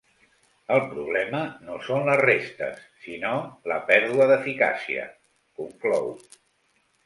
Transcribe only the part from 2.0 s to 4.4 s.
les restes, sinó la pèrdua